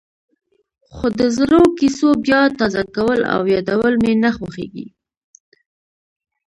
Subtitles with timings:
[0.93, 4.87] خو د زړو کېسو بیا تازه کول او یادول مې نه خوښېږي.